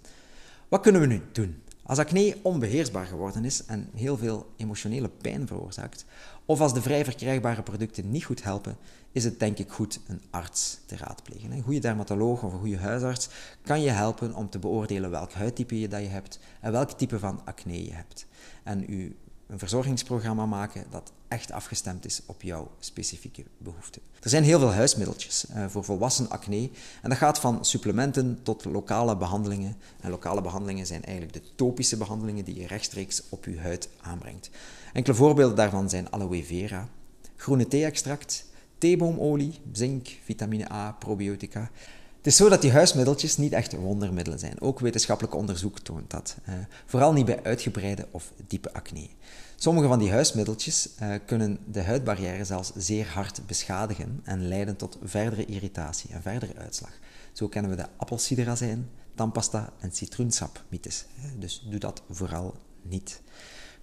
Wat 0.69 0.81
kunnen 0.81 1.01
we 1.01 1.07
nu 1.07 1.23
doen? 1.33 1.63
Als 1.87 1.99
acne 1.99 2.37
onbeheersbaar 2.43 3.07
geworden 3.07 3.45
is 3.45 3.65
en 3.65 3.89
heel 3.95 4.17
veel 4.17 4.53
emotionele 4.57 5.09
pijn 5.09 5.47
veroorzaakt, 5.47 6.05
of 6.47 6.61
als 6.61 6.75
de 6.75 6.83
vrij 6.83 7.05
verkrijgbare 7.05 7.63
producten 7.63 8.11
niet 8.11 8.25
goed 8.25 8.43
helpen, 8.43 8.77
is 9.13 9.25
het 9.25 9.39
denk 9.39 9.59
ik 9.59 9.71
goed 9.71 10.01
een 10.07 10.23
arts 10.31 10.79
te 10.87 10.97
raadplegen. 10.97 11.51
Een 11.51 11.63
goede 11.63 11.81
dermatoloog 11.81 12.43
of 12.43 12.53
een 12.53 12.59
goede 12.59 12.79
huisarts 12.79 13.29
kan 13.63 13.81
je 13.81 13.91
helpen 13.91 14.35
om 14.35 14.51
te 14.51 14.59
beoordelen 14.59 15.11
welk 15.11 15.33
huidtype 15.33 15.81
je 15.81 15.89
dat 15.89 16.01
je 16.01 16.09
hebt 16.09 16.39
en 16.61 16.73
welk 16.73 16.91
type 16.91 17.19
van 17.19 17.41
acne 17.45 17.85
je 17.85 17.93
hebt. 17.93 18.27
En 18.63 18.93
u 18.93 19.17
een 19.47 19.59
verzorgingsprogramma 19.59 20.47
maken 20.47 20.85
dat 20.91 21.13
echt 21.29 21.53
afgestemd 21.53 22.05
is 22.05 22.23
op 22.27 22.43
jouw 22.43 22.71
specifieke 22.79 23.45
behoeften. 23.59 24.03
Er 24.21 24.29
zijn 24.31 24.45
heel 24.45 24.59
veel 24.59 24.73
huismiddeltjes 24.73 25.45
uh, 25.51 25.67
voor 25.69 25.85
volwassen 25.85 26.31
acne 26.31 26.71
en 27.03 27.09
dat 27.09 27.19
gaat 27.19 27.39
van 27.39 27.65
supplementen 27.65 28.39
tot 28.43 28.65
lokale 28.65 29.17
behandelingen. 29.17 29.77
En 30.01 30.11
lokale 30.11 30.43
behandelingen 30.43 30.87
zijn 30.87 31.05
eigenlijk 31.05 31.33
de 31.33 31.55
topische 31.55 31.97
behandelingen 31.97 32.45
die 32.45 32.61
je 32.61 32.67
rechtstreeks 32.67 33.23
op 33.29 33.45
je 33.45 33.59
huid 33.59 33.89
aanbrengt. 34.01 34.51
Enkele 34.97 35.17
voorbeelden 35.17 35.57
daarvan 35.57 35.89
zijn 35.89 36.13
aloe 36.13 36.45
vera, 36.45 36.89
groene 37.37 37.69
thee-extract, 37.69 38.47
theeboomolie, 38.79 39.61
zink, 39.73 40.09
vitamine 40.25 40.73
A, 40.73 40.93
probiotica. 40.93 41.71
Het 42.17 42.27
is 42.27 42.37
zo 42.37 42.49
dat 42.49 42.63
die 42.63 42.73
huismiddeltjes 42.73 43.37
niet 43.37 43.53
echt 43.53 43.73
wondermiddelen 43.73 44.39
zijn. 44.39 44.61
Ook 44.61 44.81
wetenschappelijk 44.81 45.35
onderzoek 45.35 45.79
toont 45.79 46.11
dat. 46.11 46.37
Uh, 46.49 46.55
vooral 46.87 47.13
niet 47.13 47.25
bij 47.25 47.43
uitgebreide 47.43 48.07
of 48.11 48.33
diepe 48.47 48.73
acne. 48.73 49.09
Sommige 49.57 49.89
van 49.89 49.99
die 49.99 50.11
huismiddeltjes 50.11 50.89
uh, 51.03 51.15
kunnen 51.27 51.59
de 51.71 51.83
huidbarrière 51.83 52.45
zelfs 52.45 52.73
zeer 52.77 53.07
hard 53.07 53.47
beschadigen 53.47 54.21
en 54.25 54.49
leiden 54.49 54.77
tot 54.77 54.99
verdere 55.03 55.45
irritatie 55.45 56.11
en 56.13 56.23
verdere 56.23 56.57
uitslag. 56.59 56.93
Zo 57.33 57.49
kennen 57.49 57.71
we 57.71 57.77
de 57.77 57.89
appelsiderazijn, 57.97 58.89
tandpasta 59.15 59.73
en 59.81 59.93
citroensap-mythes. 59.93 61.05
Dus 61.39 61.67
doe 61.71 61.81
dat 61.81 62.03
vooral 62.11 62.55
niet. 62.83 63.21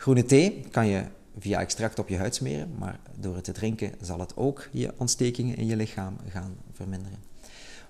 Groene 0.03 0.25
thee 0.25 0.65
kan 0.71 0.87
je 0.87 1.03
via 1.39 1.59
extract 1.59 1.99
op 1.99 2.09
je 2.09 2.17
huid 2.17 2.35
smeren, 2.35 2.75
maar 2.77 2.99
door 3.15 3.35
het 3.35 3.43
te 3.43 3.51
drinken 3.51 3.91
zal 4.01 4.19
het 4.19 4.37
ook 4.37 4.69
je 4.71 4.93
ontstekingen 4.97 5.57
in 5.57 5.65
je 5.65 5.75
lichaam 5.75 6.17
gaan 6.29 6.55
verminderen. 6.73 7.17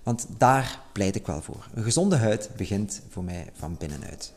Want 0.04 0.28
daar 0.38 0.82
pleit 0.92 1.16
ik 1.16 1.26
wel 1.26 1.42
voor. 1.42 1.68
Een 1.74 1.84
gezonde 1.84 2.16
huid 2.16 2.50
begint 2.58 3.02
voor 3.10 3.24
mij 3.24 3.50
van 3.54 3.76
binnenuit. 3.80 4.34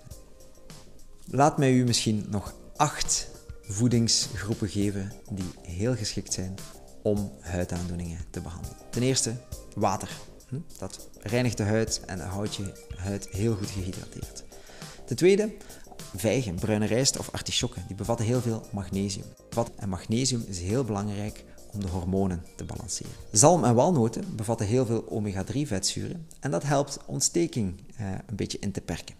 Laat 1.25 1.59
mij 1.59 1.73
u 1.73 1.85
misschien 1.85 2.27
nog 2.29 2.55
acht 2.77 3.29
voedingsgroepen 3.63 4.69
geven 4.69 5.13
die 5.31 5.51
heel 5.63 5.97
geschikt 5.97 6.33
zijn 6.33 6.55
om 7.03 7.33
huidaandoeningen 7.41 8.19
te 8.31 8.41
behandelen. 8.41 8.77
Ten 8.91 9.03
eerste 9.03 9.35
water. 9.75 10.11
Hm? 10.49 10.57
Dat 10.79 11.09
reinigt 11.23 11.57
de 11.57 11.63
huid 11.63 12.01
en 12.07 12.21
houdt 12.21 12.55
je 12.55 12.87
huid 12.97 13.29
heel 13.29 13.55
goed 13.55 13.71
gehydrateerd. 13.71 14.45
Ten 15.07 15.17
tweede 15.17 15.53
vijgen, 16.19 16.55
bruine 16.55 16.87
rijst 16.87 17.19
of 17.19 17.31
artisjokken. 17.31 17.85
Die 17.87 17.97
bevatten 17.97 18.27
heel 18.27 18.41
veel 18.41 18.67
magnesium. 18.73 19.25
En 19.77 19.89
magnesium 19.89 20.45
is 20.47 20.61
heel 20.61 20.85
belangrijk 20.85 21.45
om 21.73 21.81
de 21.81 21.89
hormonen 21.89 22.45
te 22.57 22.65
balanceren. 22.65 23.13
Zalm 23.33 23.65
en 23.65 23.75
walnoten 23.75 24.37
bevatten 24.37 24.67
heel 24.67 24.87
veel 24.87 25.09
omega-3 25.09 25.61
vetzuren 25.63 26.27
en 26.41 26.51
dat 26.51 26.63
helpt 26.63 26.99
ontsteking 27.07 27.81
eh, 27.97 28.11
een 28.27 28.37
beetje 28.37 28.59
in 28.59 28.73
te 28.73 28.81
perken. 28.81 29.15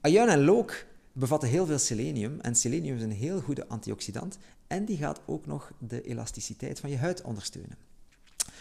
Ajuin 0.00 0.28
en 0.28 0.44
look 0.44 0.84
bevatten 1.12 1.48
heel 1.48 1.66
veel 1.66 1.78
selenium 1.78 2.40
en 2.40 2.54
selenium 2.54 2.96
is 2.96 3.02
een 3.02 3.12
heel 3.12 3.40
goede 3.40 3.68
antioxidant 3.68 4.38
en 4.66 4.84
die 4.84 4.96
gaat 4.96 5.20
ook 5.26 5.46
nog 5.46 5.72
de 5.78 6.02
elasticiteit 6.02 6.80
van 6.80 6.90
je 6.90 6.96
huid 6.96 7.22
ondersteunen. 7.22 7.76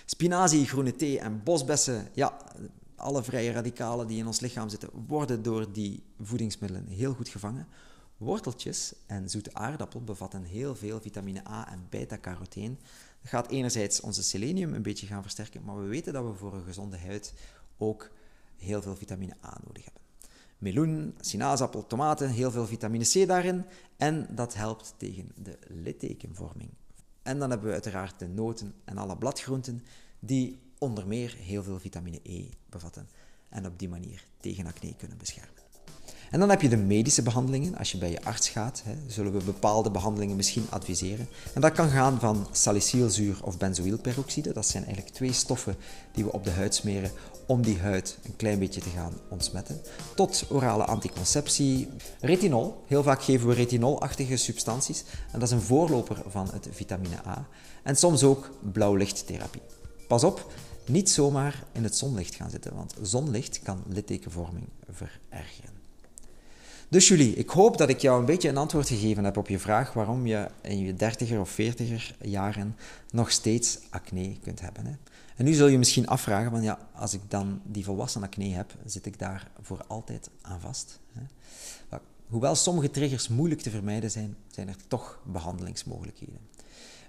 Spinazie, 0.06 0.66
groene 0.66 0.96
thee 0.96 1.20
en 1.20 1.44
bosbessen, 1.44 2.08
ja, 2.14 2.38
alle 3.00 3.24
vrije 3.24 3.52
radicalen 3.52 4.08
die 4.08 4.18
in 4.18 4.28
ons 4.28 4.40
lichaam 4.40 4.70
zitten, 4.70 4.90
worden 5.08 5.42
door 5.42 5.72
die 5.72 6.04
voedingsmiddelen 6.20 6.88
heel 6.88 7.14
goed 7.14 7.30
gevangen. 7.30 7.68
Worteltjes 8.18 8.94
en 9.06 9.30
zoete 9.30 9.54
aardappel 9.54 10.04
bevatten 10.04 10.44
heel 10.44 10.76
veel 10.76 11.00
vitamine 11.02 11.48
A 11.48 11.72
en 11.72 11.86
beta-caroteen. 11.90 12.80
Dat 13.22 13.30
gaat 13.30 13.48
enerzijds 13.48 14.02
onze 14.02 14.24
selenium 14.24 14.74
een 14.74 14.82
beetje 14.82 15.08
gaan 15.08 15.22
versterken, 15.22 15.64
maar 15.64 15.82
we 15.82 15.88
weten 15.88 16.14
dat 16.14 16.26
we 16.26 16.34
voor 16.34 16.54
een 16.54 16.64
gezonde 16.64 16.98
huid 16.98 17.34
ook 17.78 18.10
heel 18.58 18.82
veel 18.82 18.96
vitamine 18.96 19.36
A 19.46 19.58
nodig 19.66 19.84
hebben. 19.84 20.02
Meloen, 20.58 21.16
sinaasappel, 21.20 21.88
tomaten, 21.88 22.30
heel 22.30 22.52
veel 22.52 22.66
vitamine 22.66 23.06
C 23.06 23.28
daarin 23.28 23.66
en 23.98 24.28
dat 24.32 24.54
helpt 24.54 24.94
tegen 24.98 25.32
de 25.36 25.58
littekenvorming. 25.68 26.70
En 27.22 27.40
dan 27.40 27.50
hebben 27.50 27.68
we 27.68 27.74
uiteraard 27.74 28.20
de 28.20 28.28
noten 28.28 28.74
en 28.86 28.98
alle 28.98 29.18
bladgroenten 29.18 29.84
die 30.20 30.60
onder 30.80 31.08
meer 31.08 31.36
heel 31.40 31.64
veel 31.64 31.80
vitamine 31.80 32.20
E 32.24 32.50
bevatten 32.70 33.10
en 33.50 33.66
op 33.66 33.80
die 33.80 33.90
manier 33.90 34.26
tegen 34.40 34.66
acne 34.66 34.96
kunnen 34.98 35.18
beschermen. 35.18 35.60
En 36.30 36.40
dan 36.40 36.50
heb 36.50 36.62
je 36.62 36.70
de 36.70 36.78
medische 36.78 37.22
behandelingen. 37.22 37.78
Als 37.78 37.92
je 37.92 37.98
bij 37.98 38.12
je 38.12 38.24
arts 38.24 38.50
gaat, 38.50 38.82
hè, 38.86 38.96
zullen 39.08 39.32
we 39.32 39.44
bepaalde 39.44 39.92
behandelingen 39.92 40.36
misschien 40.36 40.66
adviseren. 40.70 41.28
En 41.54 41.62
dat 41.62 41.72
kan 41.72 41.90
gaan 41.90 42.20
van 42.20 42.48
salicylzuur 42.52 43.40
of 43.44 43.58
benzoylperoxide. 43.58 44.54
Dat 44.54 44.66
zijn 44.66 44.86
eigenlijk 44.86 45.16
twee 45.16 45.34
stoffen 45.34 45.76
die 46.14 46.24
we 46.24 46.32
op 46.32 46.44
de 46.44 46.52
huid 46.52 46.76
smeren 46.76 47.12
om 47.48 47.62
die 47.62 47.80
huid 47.80 48.18
een 48.24 48.36
klein 48.36 48.60
beetje 48.60 48.82
te 48.82 48.90
gaan 48.90 49.14
ontsmetten. 49.30 49.82
Tot 50.16 50.46
orale 50.50 50.84
anticonceptie, 50.84 51.88
retinol. 52.20 52.84
Heel 52.88 53.04
vaak 53.04 53.24
geven 53.24 53.48
we 53.48 53.54
retinolachtige 53.54 54.38
substanties. 54.38 55.04
En 55.32 55.40
dat 55.40 55.50
is 55.50 55.56
een 55.56 55.62
voorloper 55.62 56.22
van 56.28 56.50
het 56.52 56.68
vitamine 56.72 57.26
A. 57.26 57.48
En 57.84 57.96
soms 57.96 58.24
ook 58.24 58.50
blauwlichttherapie. 58.72 59.62
Pas 60.08 60.24
op, 60.24 60.52
niet 60.90 61.10
zomaar 61.10 61.64
in 61.72 61.84
het 61.84 61.98
zonlicht 61.98 62.36
gaan 62.36 62.50
zitten, 62.50 62.76
want 62.76 62.96
zonlicht 63.02 63.60
kan 63.64 63.84
littekenvorming 63.88 64.68
verergeren. 64.90 65.78
Dus 66.90 67.08
Julie, 67.08 67.36
ik 67.36 67.50
hoop 67.50 67.78
dat 67.78 67.90
ik 67.90 68.00
jou 68.00 68.20
een 68.20 68.26
beetje 68.26 68.50
een 68.50 68.58
antwoord 68.58 68.88
gegeven 68.88 69.24
heb 69.24 69.38
op 69.38 69.48
je 69.48 69.60
vraag 69.60 69.94
waarom 69.94 70.28
je 70.28 70.48
in 70.62 70.80
je 70.80 70.94
dertiger 70.94 71.40
of 71.40 71.50
veertiger 71.50 72.16
jaren 72.22 72.76
nog 73.12 73.32
steeds 73.32 73.80
acne 73.90 74.38
kunt 74.42 74.62
hebben. 74.62 74.86
Hè? 74.86 74.94
En 75.36 75.46
nu 75.46 75.54
zul 75.54 75.68
je 75.68 75.78
misschien 75.78 76.08
afvragen, 76.08 76.52
van 76.52 76.62
ja, 76.62 76.90
als 76.94 77.14
ik 77.14 77.22
dan 77.28 77.62
die 77.64 77.84
volwassen 77.84 78.24
acne 78.24 78.50
heb, 78.50 78.74
zit 78.86 79.06
ik 79.06 79.20
daar 79.20 79.52
voor 79.62 79.84
altijd 79.88 80.30
aan 80.42 80.60
vast? 80.60 81.00
Hè? 81.14 81.22
Hoewel 82.30 82.56
sommige 82.56 82.92
triggers 82.92 83.28
moeilijk 83.28 83.62
te 83.62 83.70
vermijden 83.70 84.12
zijn, 84.12 84.36
zijn 84.48 84.68
er 84.68 84.76
toch 84.88 85.20
behandelingsmogelijkheden. 85.24 86.40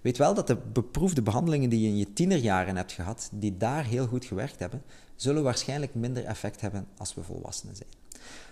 Weet 0.01 0.19
wel 0.19 0.35
dat 0.35 0.47
de 0.47 0.57
beproefde 0.57 1.23
behandelingen 1.23 1.71
die 1.71 1.81
je 1.81 1.89
in 1.89 1.97
je 1.97 2.13
tienerjaren 2.13 2.77
hebt 2.77 2.93
gehad, 2.93 3.29
die 3.33 3.57
daar 3.57 3.85
heel 3.85 4.07
goed 4.07 4.25
gewerkt 4.25 4.59
hebben, 4.59 4.83
zullen 5.17 5.43
waarschijnlijk 5.43 5.95
minder 5.95 6.25
effect 6.25 6.61
hebben 6.61 6.87
als 6.97 7.15
we 7.15 7.23
volwassenen 7.23 7.77
zijn. 7.77 7.89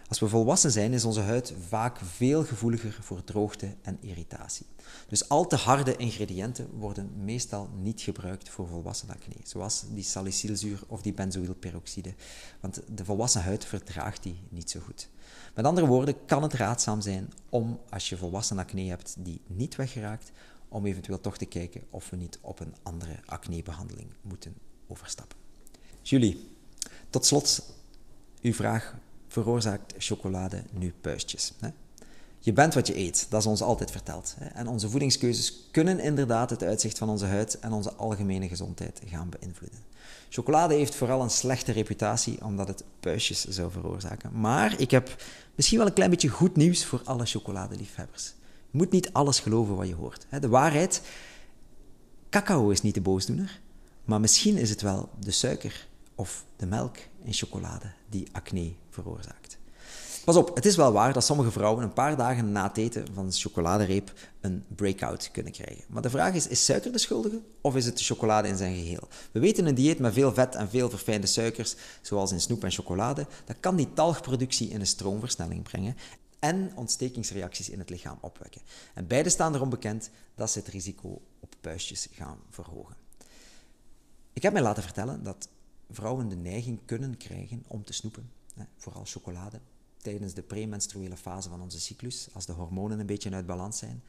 Als 0.09 0.19
we 0.19 0.29
volwassen 0.29 0.71
zijn, 0.71 0.93
is 0.93 1.05
onze 1.05 1.21
huid 1.21 1.55
vaak 1.69 1.99
veel 2.03 2.45
gevoeliger 2.45 2.93
voor 3.01 3.25
droogte 3.25 3.75
en 3.83 3.99
irritatie. 4.01 4.67
Dus 5.09 5.29
al 5.29 5.47
te 5.47 5.57
harde 5.57 5.97
ingrediënten 5.97 6.69
worden 6.79 7.11
meestal 7.25 7.69
niet 7.81 8.01
gebruikt 8.01 8.49
voor 8.49 8.69
volwassen 8.69 9.11
acne, 9.11 9.35
zoals 9.43 9.85
die 9.95 10.05
salicylzuur 10.05 10.81
of 10.87 11.03
die 11.03 11.13
benzoylperoxide, 11.13 12.15
want 12.61 12.83
de 12.95 13.05
volwassen 13.05 13.43
huid 13.43 13.65
verdraagt 13.65 14.23
die 14.23 14.41
niet 14.49 14.71
zo 14.71 14.81
goed. 14.81 15.09
Met 15.55 15.65
andere 15.65 15.87
woorden, 15.87 16.25
kan 16.27 16.43
het 16.43 16.53
raadzaam 16.53 17.01
zijn 17.01 17.33
om, 17.49 17.81
als 17.91 18.09
je 18.09 18.17
volwassen 18.17 18.59
acne 18.59 18.83
hebt 18.83 19.17
die 19.19 19.41
niet 19.47 19.77
weggeraakt, 19.77 20.31
om 20.69 20.87
eventueel 20.87 21.21
toch 21.21 21.39
te 21.39 21.45
kijken 21.45 21.83
of 21.91 22.11
we 22.11 22.17
niet 22.17 22.39
op 22.41 22.61
een 22.61 22.75
andere 22.83 23.17
acnebehandeling 23.25 24.09
moeten 24.23 24.55
overstappen. 24.87 25.39
Julie, 26.03 26.49
tot 27.11 27.27
slot 27.27 27.75
uw 28.41 28.53
vraag 28.53 28.95
veroorzaakt 29.29 29.95
chocolade 29.99 30.63
nu 30.71 30.95
puistjes? 31.01 31.53
Hè? 31.61 31.69
Je 32.41 32.53
bent 32.53 32.75
wat 32.75 32.87
je 32.87 32.97
eet, 32.97 33.27
dat 33.31 33.41
is 33.41 33.47
ons 33.47 33.63
altijd 33.63 33.91
verteld. 33.91 34.37
En 34.55 34.69
onze 34.69 34.89
voedingskeuzes 34.89 35.69
kunnen 35.71 36.01
inderdaad 36.01 36.51
het 36.51 36.63
uitzicht 36.63 36.99
van 36.99 37.09
onze 37.09 37.27
huid 37.27 37.59
en 37.59 37.73
onze 37.73 37.95
algemene 37.95 38.49
gezondheid 38.49 39.01
gaan 39.07 39.29
beïnvloeden. 39.29 39.79
Chocolade 40.29 40.75
heeft 40.75 40.95
vooral 40.95 41.23
een 41.23 41.31
slechte 41.31 41.73
reputatie 41.73 42.45
omdat 42.45 42.69
het 42.69 42.85
puistjes 43.01 43.45
zou 43.45 43.71
veroorzaken. 43.71 44.41
Maar 44.41 44.81
ik 44.81 44.91
heb 44.91 45.23
misschien 45.55 45.79
wel 45.79 45.87
een 45.87 45.93
klein 45.93 46.11
beetje 46.11 46.29
goed 46.29 46.57
nieuws 46.57 46.85
voor 46.85 47.01
alle 47.05 47.27
chocoladeliefhebbers. 47.27 48.35
Je 48.71 48.79
moet 48.79 48.91
niet 48.91 49.13
alles 49.13 49.41
geloven 49.41 49.77
wat 49.77 49.89
je 49.89 49.95
hoort. 49.95 50.27
De 50.41 50.49
waarheid, 50.49 51.03
cacao 52.31 52.71
is 52.71 52.83
niet 52.83 52.95
de 52.95 53.01
boosdoener, 53.01 53.61
maar 54.05 54.21
misschien 54.21 54.57
is 54.57 54.71
het 54.71 54.81
wel 54.81 55.09
de 55.21 55.31
suiker 55.31 55.89
of 56.15 56.45
de 56.57 56.67
melk 56.67 56.97
in 57.23 57.33
chocolade 57.33 57.93
die 58.09 58.29
acne 58.33 58.73
veroorzaakt. 58.91 59.59
Pas 60.25 60.37
op, 60.37 60.55
het 60.55 60.67
is 60.67 60.77
wel 60.77 60.93
waar 60.93 61.13
dat 61.13 61.25
sommige 61.25 61.51
vrouwen 61.51 61.85
een 61.85 61.93
paar 61.93 62.17
dagen 62.17 62.53
na 62.53 62.69
het 62.69 62.77
eten 62.77 63.07
van 63.15 63.33
chocoladereep 63.33 64.13
een 64.41 64.65
breakout 64.77 65.31
kunnen 65.33 65.53
krijgen. 65.53 65.85
Maar 65.89 66.03
de 66.03 66.11
vraag 66.11 66.35
is, 66.35 66.47
is 66.47 66.65
suiker 66.65 66.93
de 66.93 66.99
schuldige 66.99 67.41
of 67.61 67.77
is 67.77 67.85
het 67.85 67.99
de 67.99 68.05
chocolade 68.05 68.49
in 68.49 68.57
zijn 68.57 68.75
geheel? 68.75 69.09
We 69.33 69.41
weten 69.41 69.67
een 69.67 69.75
dieet 69.75 69.99
met 69.99 70.13
veel 70.13 70.35
vet 70.35 70.55
en 70.55 70.69
veel 70.69 70.91
verfijnde 70.91 71.27
suikers, 71.27 71.75
zoals 72.03 72.33
in 72.33 72.41
snoep 72.41 72.65
en 72.65 72.71
chocolade, 72.71 73.27
dat 73.45 73.57
kan 73.61 73.77
die 73.77 73.93
talgproductie 73.95 74.69
in 74.69 74.81
een 74.81 74.87
stroomversnelling 74.87 75.63
brengen 75.63 75.97
en 76.39 76.73
ontstekingsreacties 76.77 77.71
in 77.71 77.79
het 77.79 77.91
lichaam 77.91 78.19
opwekken. 78.21 78.61
En 78.95 79.07
beide 79.07 79.29
staan 79.29 79.55
erom 79.55 79.71
bekend 79.71 80.11
dat 80.35 80.51
ze 80.51 80.59
het 80.59 80.69
risico 80.69 81.23
op 81.41 81.55
puistjes 81.61 82.09
gaan 82.13 82.39
verhogen. 82.51 82.97
Ik 84.33 84.43
heb 84.43 84.53
mij 84.53 84.63
laten 84.63 84.83
vertellen 84.83 85.23
dat 85.23 85.49
vrouwen 85.91 86.29
de 86.29 86.37
neiging 86.37 86.81
kunnen 86.85 87.17
krijgen 87.17 87.65
om 87.67 87.85
te 87.85 87.93
snoepen, 87.93 88.31
vooral 88.77 89.05
chocolade, 89.05 89.61
tijdens 89.97 90.35
de 90.35 90.43
premenstruele 90.43 91.17
fase 91.17 91.49
van 91.49 91.63
onze 91.63 91.81
cyclus, 91.81 92.29
als 92.33 92.47
de 92.47 92.53
hormonen 92.53 92.99
een 93.01 93.07
beetje 93.07 93.31
uit 93.31 93.47
balans 93.47 93.79
zijn. 93.79 94.03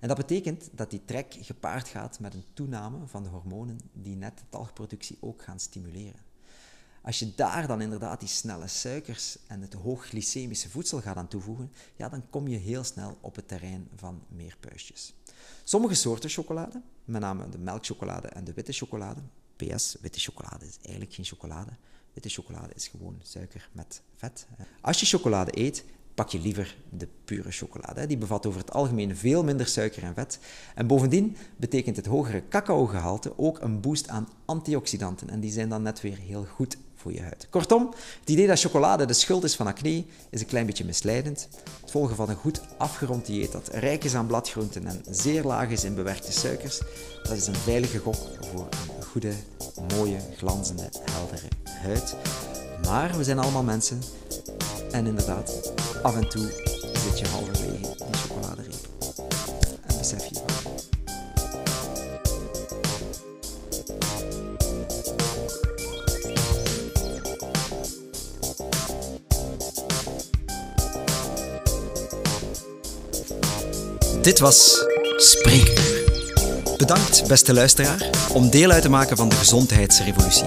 En 0.00 0.08
dat 0.08 0.16
betekent 0.16 0.68
dat 0.72 0.90
die 0.90 1.04
trek 1.04 1.36
gepaard 1.40 1.88
gaat 1.88 2.20
met 2.20 2.34
een 2.34 2.44
toename 2.52 3.06
van 3.06 3.22
de 3.22 3.28
hormonen 3.28 3.80
die 3.92 4.16
net 4.16 4.38
de 4.38 4.44
talgproductie 4.48 5.16
ook 5.20 5.42
gaan 5.42 5.60
stimuleren. 5.60 6.27
Als 7.08 7.18
je 7.18 7.34
daar 7.34 7.66
dan 7.66 7.80
inderdaad 7.80 8.20
die 8.20 8.28
snelle 8.28 8.66
suikers 8.66 9.36
en 9.46 9.60
het 9.60 9.72
hoogglycemische 9.72 10.68
voedsel 10.68 11.00
gaat 11.00 11.16
aan 11.16 11.28
toevoegen, 11.28 11.72
ja, 11.96 12.08
dan 12.08 12.30
kom 12.30 12.48
je 12.48 12.56
heel 12.56 12.84
snel 12.84 13.18
op 13.20 13.36
het 13.36 13.48
terrein 13.48 13.88
van 13.96 14.22
meer 14.28 14.56
puistjes. 14.60 15.14
Sommige 15.64 15.94
soorten 15.94 16.30
chocolade, 16.30 16.82
met 17.04 17.20
name 17.20 17.48
de 17.48 17.58
melkchocolade 17.58 18.28
en 18.28 18.44
de 18.44 18.52
witte 18.52 18.72
chocolade, 18.72 19.20
PS, 19.56 19.96
witte 20.00 20.20
chocolade 20.20 20.66
is 20.66 20.76
eigenlijk 20.82 21.14
geen 21.14 21.24
chocolade. 21.24 21.70
Witte 22.12 22.28
chocolade 22.28 22.74
is 22.74 22.88
gewoon 22.88 23.18
suiker 23.22 23.68
met 23.72 24.02
vet. 24.16 24.46
Als 24.80 25.00
je 25.00 25.06
chocolade 25.06 25.58
eet, 25.58 25.84
pak 26.14 26.28
je 26.28 26.40
liever 26.40 26.76
de 26.90 27.08
pure 27.24 27.50
chocolade. 27.50 28.06
Die 28.06 28.18
bevat 28.18 28.46
over 28.46 28.60
het 28.60 28.72
algemeen 28.72 29.16
veel 29.16 29.44
minder 29.44 29.66
suiker 29.66 30.02
en 30.02 30.14
vet. 30.14 30.38
En 30.74 30.86
bovendien 30.86 31.36
betekent 31.56 31.96
het 31.96 32.06
hogere 32.06 32.48
cacaogehalte 32.48 33.38
ook 33.38 33.60
een 33.60 33.80
boost 33.80 34.08
aan 34.08 34.28
antioxidanten. 34.44 35.30
En 35.30 35.40
die 35.40 35.52
zijn 35.52 35.68
dan 35.68 35.82
net 35.82 36.00
weer 36.00 36.16
heel 36.16 36.44
goed 36.44 36.76
voor 36.98 37.12
je 37.12 37.22
huid. 37.22 37.46
Kortom, 37.50 37.94
het 38.20 38.28
idee 38.28 38.46
dat 38.46 38.60
chocolade 38.60 39.06
de 39.06 39.12
schuld 39.12 39.44
is 39.44 39.54
van 39.54 39.66
acne 39.66 40.04
is 40.30 40.40
een 40.40 40.46
klein 40.46 40.66
beetje 40.66 40.84
misleidend. 40.84 41.48
Het 41.80 41.90
volgen 41.90 42.16
van 42.16 42.28
een 42.28 42.36
goed 42.36 42.60
afgerond 42.78 43.26
dieet 43.26 43.52
dat 43.52 43.68
rijk 43.68 44.04
is 44.04 44.14
aan 44.14 44.26
bladgroenten 44.26 44.86
en 44.86 45.02
zeer 45.10 45.42
laag 45.42 45.68
is 45.68 45.84
in 45.84 45.94
bewerkte 45.94 46.32
suikers, 46.32 46.80
dat 47.22 47.36
is 47.36 47.46
een 47.46 47.54
veilige 47.54 47.98
gok 47.98 48.28
voor 48.52 48.68
een 48.98 49.04
goede, 49.04 49.32
mooie, 49.96 50.18
glanzende, 50.36 50.88
heldere 51.10 51.48
huid. 51.64 52.16
Maar 52.86 53.16
we 53.16 53.24
zijn 53.24 53.38
allemaal 53.38 53.62
mensen 53.62 54.02
en 54.90 55.06
inderdaad, 55.06 55.72
af 56.02 56.16
en 56.16 56.28
toe 56.28 56.50
zit 57.04 57.18
je 57.18 57.26
halverwege 57.28 57.96
Dit 74.28 74.38
was 74.38 74.84
Spreekuur. 75.16 76.04
Bedankt, 76.76 77.26
beste 77.26 77.54
luisteraar, 77.54 78.10
om 78.32 78.50
deel 78.50 78.70
uit 78.70 78.82
te 78.82 78.88
maken 78.88 79.16
van 79.16 79.28
de 79.28 79.34
gezondheidsrevolutie. 79.34 80.44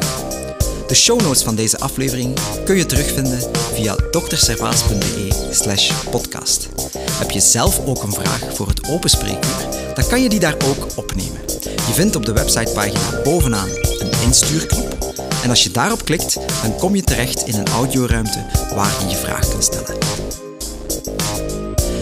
De 0.88 0.96
show 0.96 1.22
notes 1.22 1.44
van 1.44 1.56
deze 1.56 1.80
aflevering 1.80 2.38
kun 2.66 2.76
je 2.76 2.86
terugvinden 2.86 3.40
via 3.74 3.96
dokterservaas.be 4.12 6.10
podcast. 6.10 6.70
Heb 7.12 7.32
je 7.32 7.40
zelf 7.40 7.86
ook 7.86 8.04
een 8.04 8.14
vraag 8.14 8.54
voor 8.54 8.68
het 8.68 8.88
open 8.90 9.10
spreekuur, 9.10 9.68
dan 9.94 10.08
kan 10.08 10.24
je 10.24 10.30
die 10.30 10.40
daar 10.40 10.56
ook 10.66 10.88
opnemen. 10.96 11.42
Je 11.64 11.94
vindt 11.94 12.16
op 12.16 12.26
de 12.26 12.34
websitepagina 12.34 13.22
bovenaan 13.24 13.70
een 14.00 14.22
instuurknop 14.24 15.14
en 15.44 15.50
als 15.50 15.64
je 15.64 15.72
daarop 15.72 16.06
klikt, 16.06 16.34
dan 16.62 16.76
kom 16.78 16.96
je 16.96 17.04
terecht 17.04 17.48
in 17.48 17.56
een 17.56 17.70
audioruimte 17.70 18.46
waar 18.76 18.94
je 19.02 19.10
je 19.10 19.16
vraag 19.16 19.50
kunt 19.50 19.64
stellen. 19.64 19.96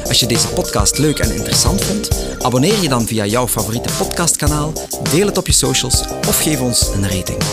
Als 0.09 0.19
je 0.19 0.27
deze 0.27 0.47
podcast 0.47 0.97
leuk 0.97 1.19
en 1.19 1.35
interessant 1.35 1.83
vond, 1.83 2.09
abonneer 2.39 2.81
je 2.81 2.89
dan 2.89 3.07
via 3.07 3.25
jouw 3.25 3.47
favoriete 3.47 3.89
podcastkanaal, 3.97 4.73
deel 5.11 5.25
het 5.25 5.37
op 5.37 5.47
je 5.47 5.53
socials 5.53 6.03
of 6.27 6.41
geef 6.41 6.61
ons 6.61 6.87
een 6.93 7.03
rating. 7.03 7.43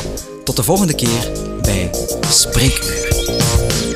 Tot 0.45 0.57
de 0.57 0.63
volgende 0.63 0.95
keer 0.95 1.31
bij 1.63 1.91
Spreekuur. 2.31 3.96